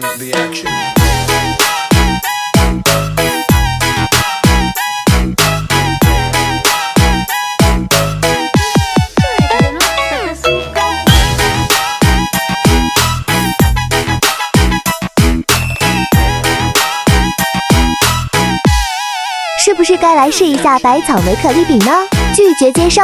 [0.00, 0.68] the action.
[19.60, 21.92] 是不是该来试一下百草莓可丽饼呢？
[22.34, 23.02] 拒绝接受。